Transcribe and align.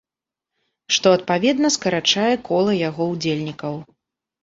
Што, 0.97 1.07
адпаведна, 1.19 1.73
скарачае 1.77 2.35
кола 2.51 2.73
яго 2.89 3.11
ўдзельнікаў. 3.15 3.83